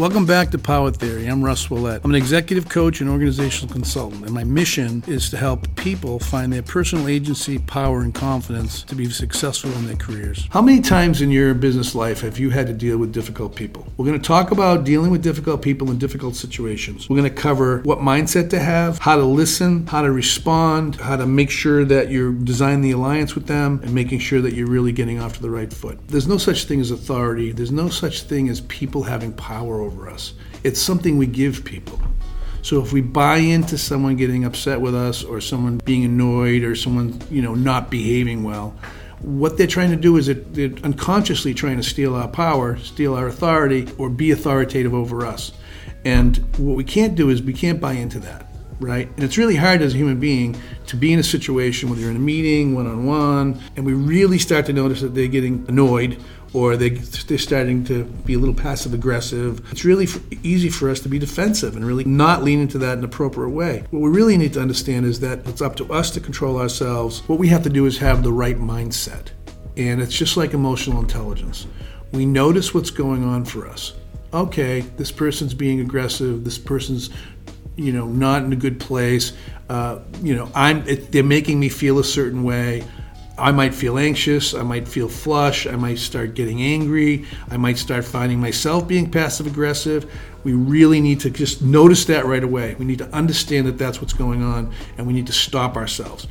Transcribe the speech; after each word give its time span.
Welcome 0.00 0.24
back 0.24 0.50
to 0.52 0.58
Power 0.58 0.90
Theory. 0.90 1.26
I'm 1.26 1.44
Russ 1.44 1.70
Willett. 1.70 2.00
I'm 2.02 2.10
an 2.12 2.16
executive 2.16 2.70
coach 2.70 3.02
and 3.02 3.10
organizational 3.10 3.70
consultant, 3.70 4.24
and 4.24 4.32
my 4.32 4.44
mission 4.44 5.04
is 5.06 5.28
to 5.28 5.36
help 5.36 5.76
people 5.76 6.18
find 6.18 6.50
their 6.50 6.62
personal 6.62 7.06
agency, 7.06 7.58
power, 7.58 8.00
and 8.00 8.14
confidence 8.14 8.82
to 8.84 8.94
be 8.94 9.10
successful 9.10 9.70
in 9.72 9.84
their 9.84 9.96
careers. 9.96 10.48
How 10.52 10.62
many 10.62 10.80
times 10.80 11.20
in 11.20 11.30
your 11.30 11.52
business 11.52 11.94
life 11.94 12.22
have 12.22 12.38
you 12.38 12.48
had 12.48 12.66
to 12.68 12.72
deal 12.72 12.96
with 12.96 13.12
difficult 13.12 13.54
people? 13.54 13.86
We're 13.98 14.06
going 14.06 14.18
to 14.18 14.26
talk 14.26 14.52
about 14.52 14.84
dealing 14.84 15.10
with 15.10 15.22
difficult 15.22 15.60
people 15.60 15.90
in 15.90 15.98
difficult 15.98 16.34
situations. 16.34 17.10
We're 17.10 17.18
going 17.18 17.28
to 17.28 17.38
cover 17.38 17.80
what 17.82 17.98
mindset 17.98 18.48
to 18.50 18.58
have, 18.58 19.00
how 19.00 19.16
to 19.16 19.24
listen, 19.24 19.86
how 19.86 20.00
to 20.00 20.10
respond, 20.10 20.96
how 20.96 21.16
to 21.16 21.26
make 21.26 21.50
sure 21.50 21.84
that 21.84 22.10
you're 22.10 22.32
designing 22.32 22.80
the 22.80 22.92
alliance 22.92 23.34
with 23.34 23.48
them, 23.48 23.80
and 23.82 23.94
making 23.94 24.20
sure 24.20 24.40
that 24.40 24.54
you're 24.54 24.66
really 24.66 24.92
getting 24.92 25.20
off 25.20 25.34
to 25.34 25.42
the 25.42 25.50
right 25.50 25.70
foot. 25.70 25.98
There's 26.08 26.26
no 26.26 26.38
such 26.38 26.64
thing 26.64 26.80
as 26.80 26.90
authority. 26.90 27.52
There's 27.52 27.70
no 27.70 27.90
such 27.90 28.22
thing 28.22 28.48
as 28.48 28.62
people 28.62 29.02
having 29.02 29.34
power 29.34 29.82
over 29.82 29.89
over 29.90 30.08
us. 30.08 30.34
It's 30.62 30.80
something 30.80 31.18
we 31.18 31.26
give 31.26 31.64
people. 31.64 32.00
So 32.62 32.82
if 32.82 32.92
we 32.92 33.00
buy 33.00 33.38
into 33.38 33.78
someone 33.78 34.16
getting 34.16 34.44
upset 34.44 34.80
with 34.80 34.94
us 34.94 35.24
or 35.24 35.40
someone 35.40 35.78
being 35.78 36.04
annoyed 36.04 36.62
or 36.62 36.74
someone, 36.76 37.20
you 37.30 37.40
know, 37.40 37.54
not 37.54 37.90
behaving 37.90 38.42
well, 38.42 38.76
what 39.20 39.56
they're 39.56 39.66
trying 39.66 39.90
to 39.90 39.96
do 39.96 40.16
is 40.16 40.26
they're 40.26 40.72
unconsciously 40.82 41.54
trying 41.54 41.76
to 41.76 41.82
steal 41.82 42.14
our 42.14 42.28
power, 42.28 42.76
steal 42.78 43.14
our 43.14 43.26
authority, 43.28 43.88
or 43.98 44.08
be 44.10 44.30
authoritative 44.30 44.94
over 44.94 45.26
us. 45.26 45.52
And 46.04 46.38
what 46.58 46.76
we 46.76 46.84
can't 46.84 47.14
do 47.14 47.28
is 47.30 47.42
we 47.42 47.52
can't 47.52 47.80
buy 47.80 47.92
into 47.92 48.18
that, 48.20 48.49
right? 48.80 49.08
And 49.14 49.22
it's 49.22 49.38
really 49.38 49.56
hard 49.56 49.82
as 49.82 49.94
a 49.94 49.96
human 49.96 50.18
being 50.18 50.56
to 50.86 50.96
be 50.96 51.12
in 51.12 51.18
a 51.18 51.22
situation, 51.22 51.88
whether 51.88 52.00
you're 52.00 52.10
in 52.10 52.16
a 52.16 52.20
meeting, 52.20 52.74
one 52.74 52.86
on 52.86 53.06
one, 53.06 53.60
and 53.76 53.86
we 53.86 53.92
really 53.92 54.38
start 54.38 54.66
to 54.66 54.72
notice 54.72 55.00
that 55.02 55.14
they're 55.14 55.28
getting 55.28 55.64
annoyed 55.68 56.18
or 56.52 56.76
they, 56.76 56.88
they're 56.88 57.38
starting 57.38 57.84
to 57.84 58.04
be 58.04 58.34
a 58.34 58.38
little 58.38 58.54
passive 58.54 58.92
aggressive. 58.92 59.60
It's 59.70 59.84
really 59.84 60.08
easy 60.42 60.68
for 60.68 60.90
us 60.90 61.00
to 61.00 61.08
be 61.08 61.18
defensive 61.18 61.76
and 61.76 61.84
really 61.84 62.04
not 62.04 62.42
lean 62.42 62.60
into 62.60 62.78
that 62.78 62.94
in 62.94 62.98
an 63.00 63.04
appropriate 63.04 63.50
way. 63.50 63.84
What 63.90 64.00
we 64.00 64.10
really 64.10 64.36
need 64.36 64.54
to 64.54 64.60
understand 64.60 65.06
is 65.06 65.20
that 65.20 65.46
it's 65.46 65.62
up 65.62 65.76
to 65.76 65.92
us 65.92 66.10
to 66.12 66.20
control 66.20 66.58
ourselves. 66.58 67.20
What 67.28 67.38
we 67.38 67.48
have 67.48 67.62
to 67.62 67.70
do 67.70 67.86
is 67.86 67.98
have 67.98 68.22
the 68.22 68.32
right 68.32 68.58
mindset. 68.58 69.28
And 69.76 70.00
it's 70.00 70.14
just 70.14 70.36
like 70.36 70.52
emotional 70.52 71.00
intelligence. 71.00 71.66
We 72.12 72.26
notice 72.26 72.74
what's 72.74 72.90
going 72.90 73.22
on 73.22 73.44
for 73.44 73.68
us. 73.68 73.92
Okay, 74.34 74.80
this 74.80 75.12
person's 75.12 75.54
being 75.54 75.80
aggressive. 75.80 76.44
This 76.44 76.58
person's, 76.58 77.10
you 77.80 77.92
know, 77.92 78.06
not 78.06 78.42
in 78.42 78.52
a 78.52 78.56
good 78.56 78.78
place. 78.78 79.32
Uh, 79.68 80.00
you 80.22 80.34
know, 80.34 80.50
I'm. 80.54 80.86
It, 80.86 81.12
they're 81.12 81.22
making 81.22 81.58
me 81.58 81.68
feel 81.68 81.98
a 81.98 82.04
certain 82.04 82.42
way. 82.44 82.84
I 83.38 83.52
might 83.52 83.72
feel 83.72 83.98
anxious, 83.98 84.52
I 84.52 84.62
might 84.62 84.86
feel 84.86 85.08
flush, 85.08 85.66
I 85.66 85.74
might 85.74 85.98
start 85.98 86.34
getting 86.34 86.60
angry, 86.60 87.24
I 87.50 87.56
might 87.56 87.78
start 87.78 88.04
finding 88.04 88.38
myself 88.38 88.86
being 88.86 89.10
passive 89.10 89.46
aggressive. 89.46 90.12
We 90.44 90.52
really 90.52 91.00
need 91.00 91.20
to 91.20 91.30
just 91.30 91.62
notice 91.62 92.04
that 92.06 92.26
right 92.26 92.44
away. 92.44 92.74
We 92.78 92.84
need 92.84 92.98
to 92.98 93.08
understand 93.14 93.66
that 93.66 93.78
that's 93.78 93.98
what's 93.98 94.12
going 94.12 94.42
on 94.42 94.74
and 94.98 95.06
we 95.06 95.14
need 95.14 95.26
to 95.28 95.32
stop 95.32 95.76
ourselves. 95.76 96.26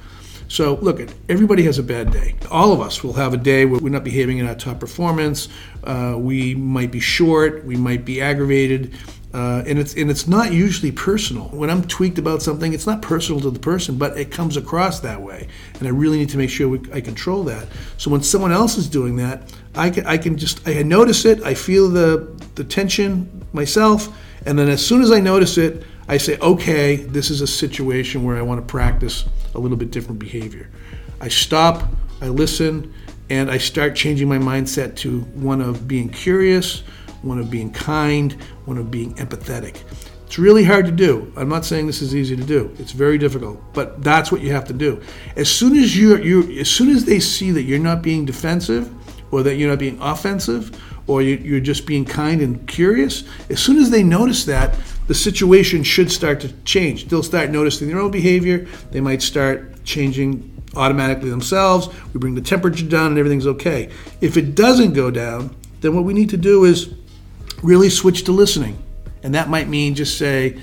So, 0.49 0.75
look, 0.75 0.99
everybody 1.29 1.63
has 1.63 1.77
a 1.77 1.83
bad 1.83 2.11
day. 2.11 2.35
All 2.49 2.73
of 2.73 2.81
us 2.81 3.03
will 3.03 3.13
have 3.13 3.35
a 3.35 3.37
day 3.37 3.65
where 3.65 3.79
we're 3.79 3.89
not 3.89 4.03
behaving 4.03 4.39
in 4.39 4.47
our 4.47 4.55
top 4.55 4.79
performance. 4.79 5.47
Uh, 5.83 6.15
we 6.17 6.55
might 6.55 6.91
be 6.91 6.99
short, 6.99 7.65
we 7.65 7.75
might 7.75 8.03
be 8.03 8.19
aggravated. 8.19 8.95
Uh, 9.31 9.61
and 9.67 9.77
it's 9.77 9.93
and 9.93 10.09
it's 10.09 10.27
not 10.27 10.51
usually 10.51 10.91
personal. 10.91 11.49
When 11.49 11.69
I'm 11.69 11.83
tweaked 11.83 12.17
about 12.17 12.41
something, 12.41 12.73
it's 12.73 12.87
not 12.87 13.03
personal 13.03 13.39
to 13.41 13.51
the 13.51 13.59
person, 13.59 13.95
but 13.95 14.17
it 14.17 14.31
comes 14.31 14.57
across 14.57 15.01
that 15.01 15.21
way, 15.21 15.47
and 15.77 15.87
I 15.87 15.91
really 15.91 16.17
need 16.17 16.29
to 16.29 16.37
make 16.37 16.49
sure 16.49 16.67
we, 16.67 16.79
I 16.91 16.99
control 16.99 17.43
that. 17.43 17.67
So 17.97 18.09
when 18.09 18.23
someone 18.23 18.51
else 18.51 18.75
is 18.75 18.89
doing 18.89 19.17
that, 19.17 19.53
I 19.75 19.91
can 19.91 20.07
I 20.07 20.17
can 20.17 20.35
just 20.35 20.67
I 20.67 20.81
notice 20.81 21.25
it, 21.25 21.43
I 21.43 21.53
feel 21.53 21.89
the 21.89 22.27
the 22.55 22.63
tension 22.63 23.45
myself, 23.53 24.09
and 24.47 24.57
then 24.57 24.67
as 24.67 24.83
soon 24.83 25.03
as 25.03 25.11
I 25.11 25.19
notice 25.19 25.59
it, 25.59 25.83
I 26.07 26.17
say, 26.17 26.39
okay, 26.39 26.95
this 26.95 27.29
is 27.29 27.41
a 27.41 27.47
situation 27.47 28.23
where 28.23 28.35
I 28.35 28.41
want 28.41 28.59
to 28.59 28.65
practice 28.65 29.25
a 29.53 29.59
little 29.59 29.77
bit 29.77 29.91
different 29.91 30.17
behavior. 30.17 30.71
I 31.21 31.27
stop, 31.27 31.87
I 32.19 32.29
listen, 32.29 32.91
and 33.29 33.51
I 33.51 33.59
start 33.59 33.95
changing 33.95 34.27
my 34.27 34.39
mindset 34.39 34.95
to 34.97 35.19
one 35.19 35.61
of 35.61 35.87
being 35.87 36.09
curious 36.09 36.81
one 37.21 37.39
of 37.39 37.49
being 37.49 37.71
kind, 37.71 38.33
one 38.65 38.77
of 38.77 38.89
being 38.89 39.13
empathetic. 39.15 39.83
It's 40.25 40.37
really 40.37 40.63
hard 40.63 40.85
to 40.85 40.91
do. 40.91 41.33
I'm 41.35 41.49
not 41.49 41.65
saying 41.65 41.87
this 41.87 42.03
is 42.03 42.15
easy 42.15 42.35
to 42.35 42.43
do. 42.43 42.71
It's 42.77 42.91
very 42.91 43.17
difficult, 43.17 43.59
but 43.73 44.03
that's 44.03 44.31
what 44.31 44.41
you 44.41 44.51
have 44.51 44.65
to 44.65 44.73
do. 44.73 45.01
As 45.35 45.49
soon 45.49 45.75
as 45.75 45.97
you 45.97 46.17
you 46.17 46.59
as 46.59 46.69
soon 46.69 46.89
as 46.89 47.05
they 47.05 47.19
see 47.19 47.49
that 47.49 47.63
you're 47.63 47.79
not 47.79 48.03
being 48.03 48.25
defensive 48.25 48.93
or 49.31 49.41
that 49.41 49.55
you're 49.55 49.69
not 49.69 49.79
being 49.79 49.99
offensive 49.99 50.79
or 51.07 51.23
you're 51.23 51.59
just 51.59 51.87
being 51.87 52.05
kind 52.05 52.41
and 52.41 52.67
curious, 52.67 53.23
as 53.49 53.59
soon 53.59 53.77
as 53.77 53.89
they 53.89 54.03
notice 54.03 54.45
that, 54.45 54.75
the 55.07 55.15
situation 55.15 55.81
should 55.81 56.11
start 56.11 56.39
to 56.41 56.53
change. 56.61 57.07
They'll 57.07 57.23
start 57.23 57.49
noticing 57.49 57.87
their 57.87 57.99
own 57.99 58.11
behavior. 58.11 58.67
They 58.91 59.01
might 59.01 59.23
start 59.23 59.83
changing 59.83 60.61
automatically 60.75 61.31
themselves. 61.31 61.89
We 62.13 62.19
bring 62.19 62.35
the 62.35 62.41
temperature 62.41 62.85
down 62.85 63.07
and 63.07 63.17
everything's 63.17 63.47
okay. 63.47 63.89
If 64.21 64.37
it 64.37 64.53
doesn't 64.53 64.93
go 64.93 65.09
down, 65.09 65.55
then 65.81 65.95
what 65.95 66.05
we 66.05 66.13
need 66.13 66.29
to 66.29 66.37
do 66.37 66.65
is 66.65 66.93
really 67.61 67.89
switch 67.89 68.23
to 68.25 68.31
listening. 68.31 68.81
And 69.23 69.35
that 69.35 69.49
might 69.49 69.67
mean 69.67 69.95
just 69.95 70.17
say, 70.17 70.59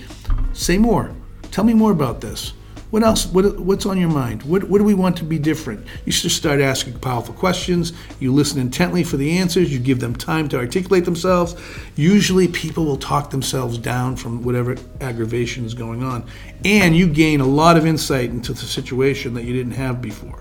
say 0.53 0.79
more. 0.79 1.15
Tell 1.51 1.65
me 1.65 1.75
more 1.75 1.93
about 1.93 2.21
this. 2.21 2.53
What 2.91 3.03
else? 3.03 3.27
What, 3.27 3.59
what's 3.59 3.85
on 3.85 3.99
your 3.99 4.09
mind? 4.09 4.45
What, 4.45 4.65
what 4.65 4.79
do 4.79 4.85
we 4.85 4.95
want 4.95 5.17
to 5.19 5.25
be 5.25 5.39
different? 5.39 5.87
You 6.05 6.13
should 6.13 6.31
start 6.31 6.61
asking 6.61 7.01
powerful 7.01 7.35
questions. 7.35 7.93
You 8.21 8.33
listen 8.33 8.61
intently 8.61 9.03
for 9.03 9.17
the 9.17 9.39
answers. 9.39 9.73
You 9.73 9.81
give 9.81 9.99
them 9.99 10.15
time 10.15 10.49
to 10.51 10.57
articulate 10.57 11.05
themselves. 11.05 11.57
Usually, 11.97 12.47
people 12.47 12.85
will 12.85 12.97
talk 12.97 13.31
themselves 13.31 13.77
down 13.77 14.17
from 14.17 14.45
whatever 14.45 14.77
aggravation 15.01 15.65
is 15.65 15.75
going 15.75 16.05
on. 16.05 16.27
And 16.65 16.97
you 16.97 17.09
gain 17.09 17.41
a 17.41 17.47
lot 17.47 17.77
of 17.77 17.87
insight 17.87 18.31
into 18.31 18.53
the 18.53 18.61
situation 18.61 19.35
that 19.35 19.43
you 19.43 19.53
didn't 19.53 19.73
have 19.73 20.01
before. 20.01 20.41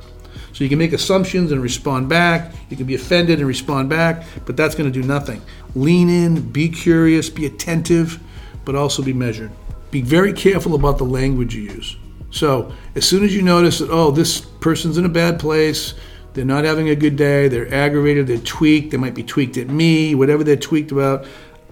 So 0.55 0.63
you 0.63 0.69
can 0.69 0.79
make 0.79 0.93
assumptions 0.93 1.51
and 1.51 1.61
respond 1.61 2.07
back. 2.07 2.53
You 2.69 2.77
can 2.77 2.85
be 2.85 2.95
offended 2.95 3.39
and 3.39 3.47
respond 3.47 3.89
back, 3.89 4.23
but 4.45 4.55
that's 4.55 4.73
going 4.73 4.89
to 4.89 5.01
do 5.01 5.05
nothing. 5.05 5.41
Lean 5.75 6.07
in, 6.07 6.49
be 6.49 6.69
curious, 6.69 7.29
be 7.29 7.45
attentive, 7.45 8.21
but 8.63 8.73
also 8.73 9.03
be 9.03 9.11
measured. 9.11 9.51
Be 9.91 10.01
very 10.01 10.31
careful 10.31 10.73
about 10.73 10.97
the 10.97 11.03
language 11.03 11.53
you 11.53 11.63
use. 11.63 11.97
So 12.31 12.71
as 12.95 13.05
soon 13.05 13.25
as 13.25 13.35
you 13.35 13.41
notice 13.41 13.79
that, 13.79 13.89
oh, 13.91 14.11
this 14.11 14.39
person's 14.39 14.97
in 14.97 15.03
a 15.03 15.09
bad 15.09 15.41
place, 15.41 15.93
they're 16.31 16.45
not 16.45 16.63
having 16.63 16.87
a 16.87 16.95
good 16.95 17.17
day, 17.17 17.49
they're 17.49 17.73
aggravated, 17.73 18.25
they're 18.25 18.37
tweaked, 18.37 18.91
they 18.91 18.97
might 18.97 19.13
be 19.13 19.23
tweaked 19.23 19.57
at 19.57 19.67
me, 19.67 20.15
whatever 20.15 20.45
they're 20.45 20.55
tweaked 20.55 20.93
about, 20.93 21.25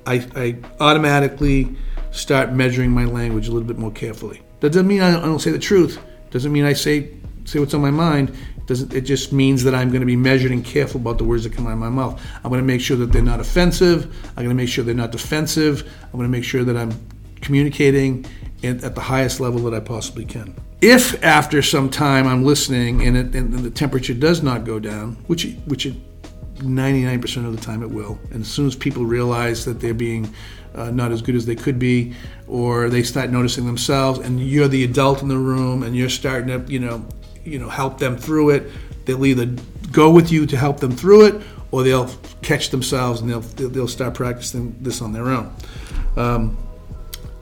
I, 0.06 0.28
I 0.36 0.58
automatically 0.82 1.74
start 2.12 2.52
measuring 2.52 2.92
my 2.92 3.06
language 3.06 3.48
a 3.48 3.52
little 3.54 3.66
bit 3.66 3.78
more 3.78 3.94
carefully. 3.94 4.42
That 4.60 4.72
doesn't 4.74 4.88
mean 4.88 5.02
I 5.02 5.12
don't 5.14 5.40
say 5.40 5.52
the 5.52 5.58
truth. 5.58 6.00
Doesn't 6.32 6.52
mean 6.52 6.66
I 6.66 6.74
say 6.74 7.12
say 7.46 7.60
what's 7.60 7.74
on 7.74 7.82
my 7.82 7.92
mind. 7.92 8.36
Doesn't, 8.66 8.94
it 8.94 9.02
just 9.02 9.34
means 9.34 9.64
that 9.64 9.76
I'm 9.76 9.90
going 9.90 10.02
to 10.02 10.06
be 10.06 10.16
measured 10.16 10.52
and 10.52 10.64
careful 10.64 11.02
about 11.02 11.18
the 11.18 11.24
words 11.24 11.44
that 11.44 11.54
come 11.54 11.68
out 11.68 11.74
of 11.74 11.80
my 11.80 11.90
mouth. 11.90 12.22
I'm 12.44 12.50
going 12.50 12.62
to 12.62 12.66
make 12.68 12.82
sure 12.82 12.96
that 12.98 13.12
they're 13.12 13.22
not 13.22 13.40
offensive. 13.40 14.06
I'm 14.30 14.44
going 14.44 14.50
to 14.50 14.56
make 14.56 14.70
sure 14.70 14.84
they're 14.84 14.96
not 14.96 15.12
defensive. 15.12 15.90
I'm 16.06 16.12
going 16.12 16.24
to 16.24 16.30
make 16.30 16.44
sure 16.44 16.64
that 16.64 16.78
I'm 16.78 16.94
communicating 17.42 18.26
at 18.64 18.96
the 18.96 19.02
highest 19.02 19.40
level 19.40 19.60
that 19.64 19.74
I 19.74 19.80
possibly 19.80 20.26
can. 20.26 20.56
If 20.82 21.22
after 21.24 21.62
some 21.62 21.90
time 21.90 22.28
I'm 22.28 22.44
listening 22.44 23.06
and, 23.06 23.18
it, 23.18 23.36
and 23.36 23.54
the 23.54 23.70
temperature 23.70 24.14
does 24.14 24.42
not 24.42 24.66
go 24.66 24.80
down, 24.80 25.16
which 25.28 25.48
which 25.66 25.86
it 25.86 25.96
99% 26.56 27.46
of 27.46 27.56
the 27.56 27.62
time 27.62 27.84
it 27.84 27.90
will, 27.90 28.20
and 28.32 28.42
as 28.42 28.48
soon 28.48 28.68
as 28.68 28.76
people 28.76 29.06
realize 29.06 29.66
that 29.66 29.80
they're 29.80 29.94
being 29.94 30.34
uh, 30.76 30.92
not 30.92 31.12
as 31.12 31.22
good 31.22 31.36
as 31.36 31.46
they 31.46 31.56
could 31.56 31.78
be, 31.78 32.14
or 32.48 32.90
they 32.90 33.04
start 33.04 33.30
noticing 33.30 33.66
themselves, 33.66 34.20
and 34.20 34.40
you're 34.40 34.68
the 34.68 34.84
adult 34.84 35.22
in 35.22 35.28
the 35.28 35.38
room, 35.38 35.84
and 35.84 35.96
you're 35.96 36.10
starting 36.10 36.48
to, 36.48 36.72
you 36.72 36.80
know, 36.80 37.06
you 37.44 37.60
know, 37.60 37.70
help 37.70 37.98
them 38.00 38.18
through 38.18 38.52
it. 38.52 38.72
They'll 39.06 39.26
either 39.26 39.48
go 39.92 40.12
with 40.12 40.32
you 40.32 40.46
to 40.46 40.58
help 40.58 40.80
them 40.80 40.92
through 40.92 41.26
it, 41.26 41.42
or 41.72 41.84
they'll 41.84 42.10
catch 42.42 42.70
themselves 42.70 43.22
and 43.22 43.30
they'll 43.30 43.70
they'll 43.70 43.88
start 43.88 44.14
practicing 44.14 44.76
this 44.82 45.02
on 45.02 45.12
their 45.14 45.28
own. 45.30 45.54
Um, 46.16 46.58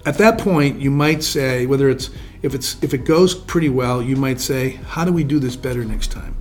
at 0.06 0.18
that 0.18 0.40
point, 0.40 0.80
you 0.80 0.90
might 0.90 1.24
say 1.24 1.66
whether 1.66 1.90
it's 1.90 2.10
if 2.42 2.56
it's 2.56 2.82
if 2.84 2.94
it 2.94 3.06
goes 3.06 3.36
pretty 3.36 3.70
well, 3.70 4.02
you 4.02 4.16
might 4.16 4.40
say, 4.40 4.72
how 4.88 5.06
do 5.06 5.12
we 5.12 5.24
do 5.24 5.40
this 5.40 5.56
better 5.56 5.84
next 5.86 6.12
time? 6.12 6.36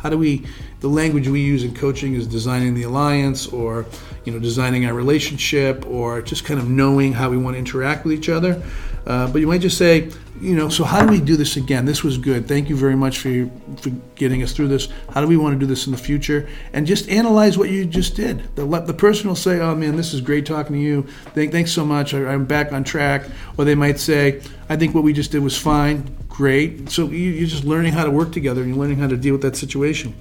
How 0.00 0.08
do 0.08 0.18
we 0.18 0.46
the 0.80 0.88
language 0.88 1.28
we 1.28 1.40
use 1.40 1.62
in 1.62 1.74
coaching 1.74 2.14
is 2.14 2.26
designing 2.26 2.74
the 2.74 2.82
alliance 2.82 3.46
or 3.46 3.86
you 4.24 4.32
know 4.32 4.38
designing 4.38 4.84
our 4.86 4.94
relationship 4.94 5.86
or 5.86 6.22
just 6.22 6.44
kind 6.44 6.58
of 6.58 6.68
knowing 6.68 7.12
how 7.12 7.30
we 7.30 7.36
want 7.36 7.54
to 7.54 7.58
interact 7.58 8.04
with 8.04 8.14
each 8.14 8.28
other. 8.28 8.60
Uh, 9.06 9.30
but 9.30 9.40
you 9.40 9.46
might 9.46 9.60
just 9.60 9.78
say, 9.78 10.10
you 10.40 10.56
know, 10.56 10.68
so 10.68 10.82
how 10.82 11.04
do 11.04 11.10
we 11.10 11.20
do 11.20 11.36
this 11.36 11.56
again? 11.56 11.84
This 11.84 12.02
was 12.02 12.18
good. 12.18 12.48
Thank 12.48 12.68
you 12.68 12.76
very 12.76 12.96
much 12.96 13.18
for 13.18 13.48
for 13.80 13.90
getting 14.16 14.42
us 14.42 14.52
through 14.52 14.68
this. 14.68 14.88
How 15.10 15.20
do 15.20 15.28
we 15.28 15.36
want 15.36 15.54
to 15.54 15.58
do 15.58 15.66
this 15.66 15.86
in 15.86 15.92
the 15.92 15.98
future? 15.98 16.48
And 16.72 16.84
just 16.86 17.08
analyze 17.08 17.56
what 17.56 17.70
you 17.70 17.84
just 17.84 18.16
did. 18.16 18.54
The, 18.56 18.66
the 18.80 18.94
person 18.94 19.28
will 19.28 19.36
say, 19.36 19.60
"Oh 19.60 19.74
man, 19.76 19.96
this 19.96 20.12
is 20.12 20.20
great 20.20 20.44
talking 20.44 20.74
to 20.74 20.82
you. 20.82 21.02
Thank, 21.34 21.52
thanks 21.52 21.70
so 21.72 21.84
much. 21.84 22.12
I, 22.12 22.32
am 22.32 22.44
back 22.44 22.72
on 22.72 22.82
track." 22.82 23.26
Or 23.56 23.64
they 23.64 23.76
might 23.76 24.00
say, 24.00 24.42
"I 24.68 24.76
think 24.76 24.94
what 24.94 25.04
we 25.04 25.12
just 25.12 25.30
did 25.30 25.42
was 25.42 25.56
fine. 25.56 26.16
Great." 26.28 26.90
So 26.90 27.08
you, 27.08 27.30
you're 27.30 27.48
just 27.48 27.64
learning 27.64 27.92
how 27.92 28.04
to 28.04 28.10
work 28.10 28.32
together 28.32 28.62
and 28.62 28.70
you're 28.70 28.78
learning 28.78 28.98
how 28.98 29.08
to 29.08 29.16
deal 29.16 29.34
with 29.34 29.42
that 29.42 29.56
situation. 29.56 30.14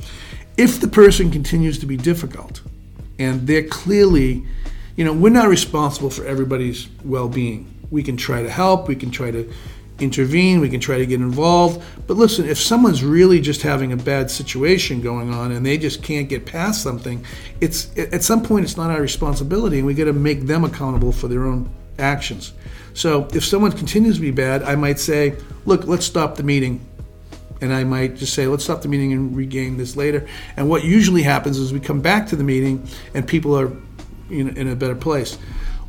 If 0.58 0.82
the 0.82 0.88
person 0.88 1.32
continues 1.32 1.80
to 1.80 1.88
be 1.88 1.98
difficult, 1.98 2.62
and 3.18 3.48
they're 3.48 3.68
clearly 3.68 4.46
You 4.98 5.06
know, 5.06 5.14
we're 5.14 5.30
not 5.32 5.48
responsible 5.48 6.10
for 6.10 6.26
everybody's 6.26 6.88
well 7.04 7.30
being. 7.30 7.81
We 7.92 8.02
can 8.02 8.18
try 8.18 8.42
to 8.42 8.50
help, 8.50 8.88
we 8.88 8.96
can 8.96 9.12
try 9.12 9.30
to 9.30 9.52
intervene, 10.00 10.60
we 10.60 10.70
can 10.70 10.80
try 10.80 10.98
to 10.98 11.06
get 11.06 11.22
involved. 11.22 11.84
But 12.08 12.18
listen, 12.18 12.48
if 12.48 12.60
someone's 12.60 13.04
really 13.04 13.40
just 13.40 13.62
having 13.62 13.92
a 13.92 13.98
bad 13.98 14.32
situation 14.32 15.02
going 15.02 15.34
on 15.34 15.52
and 15.52 15.66
they 15.66 15.78
just 15.78 16.02
can't 16.02 16.28
get 16.28 16.46
past 16.46 16.82
something, 16.82 17.24
it's 17.60 17.96
at 17.98 18.24
some 18.24 18.42
point 18.44 18.66
it's 18.66 18.78
not 18.78 18.90
our 18.90 19.02
responsibility 19.02 19.78
and 19.78 19.86
we 19.86 19.94
got 19.94 20.06
to 20.06 20.14
make 20.14 20.48
them 20.48 20.64
accountable 20.64 21.12
for 21.12 21.28
their 21.28 21.46
own 21.46 21.70
actions. 22.00 22.54
So 22.94 23.28
if 23.34 23.46
someone 23.46 23.72
continues 23.72 24.16
to 24.16 24.22
be 24.22 24.32
bad, 24.32 24.64
I 24.64 24.76
might 24.76 25.00
say, 25.00 25.36
look, 25.66 25.86
let's 25.86 26.06
stop 26.06 26.36
the 26.36 26.44
meeting. 26.44 26.86
And 27.62 27.72
I 27.72 27.84
might 27.84 28.16
just 28.16 28.34
say, 28.34 28.48
let's 28.48 28.64
stop 28.64 28.82
the 28.82 28.88
meeting 28.88 29.14
and 29.14 29.36
regain 29.36 29.78
this 29.78 29.96
later. 29.96 30.28
And 30.58 30.68
what 30.68 30.84
usually 30.84 31.22
happens 31.22 31.60
is 31.60 31.72
we 31.72 31.80
come 31.80 32.02
back 32.02 32.28
to 32.28 32.36
the 32.36 32.44
meeting 32.44 32.88
and 33.14 33.28
people 33.28 33.58
are 33.58 33.72
in 34.32 34.68
a 34.68 34.76
better 34.76 34.96
place. 34.96 35.38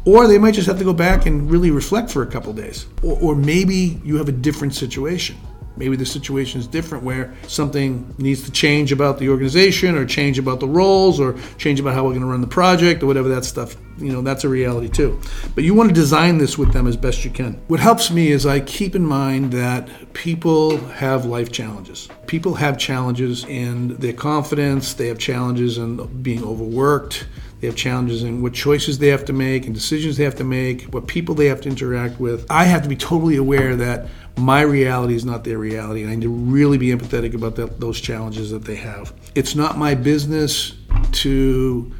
Or 0.04 0.26
they 0.26 0.38
might 0.38 0.54
just 0.54 0.66
have 0.66 0.78
to 0.78 0.84
go 0.84 0.92
back 0.92 1.26
and 1.26 1.50
really 1.50 1.70
reflect 1.70 2.10
for 2.10 2.22
a 2.22 2.26
couple 2.26 2.52
days. 2.52 2.86
Or, 3.02 3.18
or 3.20 3.36
maybe 3.36 4.00
you 4.04 4.16
have 4.16 4.28
a 4.28 4.32
different 4.32 4.74
situation. 4.74 5.36
Maybe 5.76 5.96
the 5.96 6.06
situation 6.06 6.60
is 6.60 6.66
different 6.66 7.02
where 7.02 7.34
something 7.46 8.14
needs 8.18 8.42
to 8.42 8.52
change 8.52 8.92
about 8.92 9.18
the 9.18 9.28
organization 9.30 9.96
or 9.96 10.04
change 10.04 10.38
about 10.38 10.60
the 10.60 10.68
roles 10.68 11.18
or 11.18 11.36
change 11.56 11.80
about 11.80 11.94
how 11.94 12.04
we're 12.04 12.10
going 12.10 12.20
to 12.20 12.26
run 12.26 12.40
the 12.40 12.46
project 12.46 13.02
or 13.02 13.06
whatever 13.06 13.28
that 13.30 13.44
stuff, 13.44 13.76
you 13.96 14.12
know, 14.12 14.20
that's 14.20 14.44
a 14.44 14.48
reality 14.48 14.88
too. 14.88 15.18
But 15.54 15.64
you 15.64 15.74
want 15.74 15.88
to 15.88 15.94
design 15.94 16.38
this 16.38 16.58
with 16.58 16.72
them 16.72 16.86
as 16.86 16.96
best 16.96 17.24
you 17.24 17.30
can. 17.30 17.54
What 17.68 17.80
helps 17.80 18.10
me 18.10 18.28
is 18.28 18.44
I 18.44 18.60
keep 18.60 18.94
in 18.94 19.04
mind 19.04 19.52
that 19.52 19.88
people 20.12 20.76
have 20.78 21.24
life 21.24 21.50
challenges. 21.50 22.08
People 22.26 22.54
have 22.54 22.76
challenges 22.76 23.44
in 23.44 23.96
their 23.96 24.12
confidence, 24.12 24.92
they 24.94 25.08
have 25.08 25.18
challenges 25.18 25.78
in 25.78 26.22
being 26.22 26.44
overworked, 26.44 27.26
they 27.62 27.68
have 27.68 27.76
challenges 27.76 28.24
in 28.24 28.42
what 28.42 28.52
choices 28.52 28.98
they 28.98 29.06
have 29.06 29.24
to 29.24 29.32
make 29.32 29.66
and 29.66 29.74
decisions 29.74 30.16
they 30.16 30.24
have 30.24 30.34
to 30.34 30.42
make, 30.42 30.82
what 30.86 31.06
people 31.06 31.36
they 31.36 31.46
have 31.46 31.60
to 31.60 31.68
interact 31.68 32.18
with. 32.18 32.44
I 32.50 32.64
have 32.64 32.82
to 32.82 32.88
be 32.88 32.96
totally 32.96 33.36
aware 33.36 33.76
that 33.76 34.08
my 34.36 34.62
reality 34.62 35.14
is 35.14 35.24
not 35.24 35.44
their 35.44 35.58
reality, 35.58 36.02
and 36.02 36.10
I 36.10 36.16
need 36.16 36.24
to 36.24 36.28
really 36.28 36.76
be 36.76 36.88
empathetic 36.88 37.34
about 37.34 37.54
that, 37.56 37.78
those 37.78 38.00
challenges 38.00 38.50
that 38.50 38.64
they 38.64 38.74
have. 38.74 39.12
It's 39.36 39.54
not 39.54 39.78
my 39.78 39.94
business 39.94 40.74
to 41.12 41.92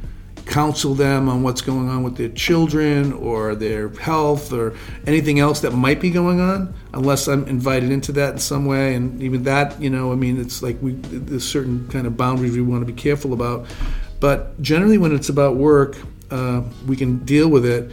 counsel 0.47 0.95
them 0.95 1.29
on 1.29 1.45
what's 1.45 1.61
going 1.61 1.89
on 1.89 2.03
with 2.03 2.17
their 2.17 2.31
children 2.31 3.13
or 3.13 3.55
their 3.55 3.89
health 3.91 4.53
or 4.53 4.75
anything 5.07 5.39
else 5.39 5.61
that 5.61 5.71
might 5.71 6.01
be 6.01 6.11
going 6.11 6.41
on 6.41 6.75
unless 6.93 7.29
I'm 7.29 7.47
invited 7.47 7.93
into 7.93 8.11
that 8.13 8.33
in 8.33 8.39
some 8.39 8.67
way 8.67 8.97
and 8.97 9.23
even 9.23 9.45
that 9.45 9.81
you 9.81 9.89
know 9.89 10.11
I 10.11 10.17
mean 10.17 10.41
it's 10.41 10.61
like 10.61 10.77
we 10.83 10.95
there's 10.95 11.49
certain 11.49 11.89
kind 11.89 12.09
of 12.09 12.17
boundaries 12.17 12.57
we 12.57 12.61
want 12.61 12.85
to 12.85 12.93
be 12.93 13.01
careful 13.01 13.33
about 13.33 13.67
but 14.23 14.39
generally 14.63 14.97
when 14.97 15.13
it's 15.15 15.29
about 15.29 15.57
work 15.57 15.99
uh, 16.31 16.63
we 16.87 16.97
can 16.97 17.19
deal 17.25 17.49
with 17.49 17.67
it 17.67 17.93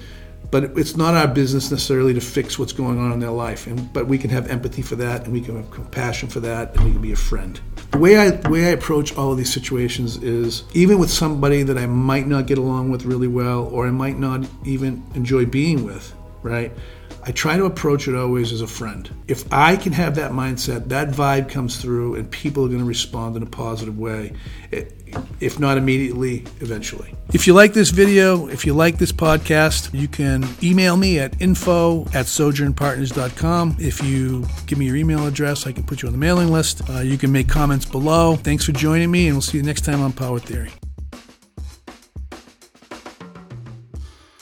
but 0.51 0.63
it's 0.77 0.97
not 0.97 1.13
our 1.13 1.27
business 1.27 1.69
necessarily 1.69 2.13
to 2.13 2.21
fix 2.21 2.57
what's 2.57 2.73
going 2.73 2.97
on 2.97 3.11
in 3.11 3.19
their 3.19 3.29
life. 3.31 3.67
And, 3.67 3.91
but 3.93 4.07
we 4.07 4.17
can 4.17 4.29
have 4.31 4.49
empathy 4.49 4.81
for 4.81 4.95
that, 4.95 5.23
and 5.23 5.33
we 5.33 5.41
can 5.41 5.55
have 5.57 5.69
compassion 5.69 6.27
for 6.27 6.39
that, 6.39 6.75
and 6.75 6.85
we 6.85 6.91
can 6.91 7.01
be 7.01 7.11
a 7.11 7.15
friend. 7.15 7.59
The 7.91 7.99
way 7.99 8.17
I 8.17 8.31
the 8.31 8.49
way 8.49 8.65
I 8.65 8.69
approach 8.69 9.15
all 9.15 9.31
of 9.31 9.37
these 9.37 9.51
situations 9.51 10.17
is 10.17 10.63
even 10.73 10.99
with 10.99 11.09
somebody 11.09 11.63
that 11.63 11.77
I 11.77 11.85
might 11.85 12.27
not 12.27 12.47
get 12.47 12.57
along 12.57 12.91
with 12.91 13.05
really 13.05 13.27
well, 13.27 13.65
or 13.65 13.87
I 13.87 13.91
might 13.91 14.17
not 14.17 14.47
even 14.63 15.03
enjoy 15.15 15.45
being 15.45 15.85
with, 15.85 16.13
right? 16.41 16.71
I 17.29 17.31
try 17.31 17.57
to 17.57 17.65
approach 17.65 18.07
it 18.07 18.15
always 18.15 18.51
as 18.51 18.61
a 18.61 18.67
friend. 18.67 19.07
If 19.27 19.53
I 19.53 19.75
can 19.75 19.93
have 19.93 20.15
that 20.15 20.31
mindset, 20.31 20.89
that 20.89 21.09
vibe 21.09 21.47
comes 21.47 21.79
through, 21.79 22.15
and 22.15 22.31
people 22.31 22.65
are 22.65 22.69
going 22.69 22.79
to 22.79 22.85
respond 22.85 23.37
in 23.37 23.43
a 23.43 23.45
positive 23.45 23.99
way, 23.99 24.33
if 25.39 25.59
not 25.59 25.77
immediately, 25.77 26.39
eventually. 26.59 27.13
If 27.31 27.45
you 27.45 27.53
like 27.53 27.73
this 27.73 27.91
video, 27.91 28.47
if 28.47 28.65
you 28.65 28.73
like 28.73 28.97
this 28.97 29.11
podcast, 29.11 29.93
you 29.93 30.07
can 30.07 30.43
email 30.63 30.97
me 30.97 31.19
at 31.19 31.39
info 31.39 32.05
at 32.15 32.25
sojournpartners.com. 32.25 33.75
If 33.77 34.03
you 34.03 34.47
give 34.65 34.79
me 34.79 34.87
your 34.87 34.95
email 34.95 35.27
address, 35.27 35.67
I 35.67 35.71
can 35.71 35.83
put 35.83 36.01
you 36.01 36.07
on 36.07 36.13
the 36.13 36.17
mailing 36.17 36.47
list. 36.47 36.89
Uh, 36.89 37.01
you 37.01 37.19
can 37.19 37.31
make 37.31 37.47
comments 37.47 37.85
below. 37.85 38.37
Thanks 38.37 38.65
for 38.65 38.71
joining 38.71 39.11
me, 39.11 39.27
and 39.27 39.35
we'll 39.35 39.43
see 39.43 39.59
you 39.59 39.63
next 39.63 39.81
time 39.81 40.01
on 40.01 40.13
Power 40.13 40.39
Theory. 40.39 40.71